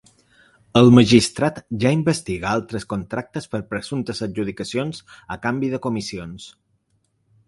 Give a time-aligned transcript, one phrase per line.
[0.79, 5.03] El magistrat ja investiga altres contractes per presumptes adjudicacions
[5.37, 6.49] a canvi de comissions.